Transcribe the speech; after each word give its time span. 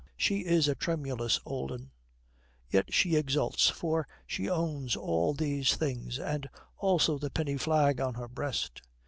She 0.17 0.39
is 0.39 0.67
a 0.67 0.73
tremulous 0.73 1.39
old 1.45 1.71
'un; 1.71 1.91
yet 2.71 2.91
she 2.91 3.15
exults, 3.15 3.69
for 3.69 4.07
she 4.25 4.49
owns 4.49 4.95
all 4.95 5.35
these 5.35 5.75
things, 5.75 6.17
and 6.17 6.49
also 6.79 7.19
the 7.19 7.29
penny 7.29 7.57
flag 7.57 8.01
on 8.01 8.15
her 8.15 8.27
breast. 8.27 8.81